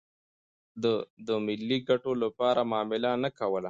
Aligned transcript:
ده 0.81 0.93
د 1.27 1.29
ملي 1.45 1.79
ګټو 1.89 2.11
لپاره 2.23 2.61
معامله 2.71 3.11
نه 3.23 3.29
کوله. 3.39 3.59